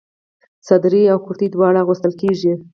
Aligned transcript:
صدرۍ 0.67 1.03
او 1.13 1.17
کرتۍ 1.25 1.47
دواړه 1.51 1.77
اغوستل 1.83 2.13
کيږي. 2.21 2.53